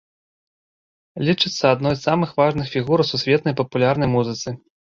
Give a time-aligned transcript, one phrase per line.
[1.27, 4.61] Лічыцца адной з самых важных фігур у сусветнай папулярнай музыцы.